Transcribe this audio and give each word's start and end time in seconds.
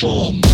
Shame. 0.00 0.49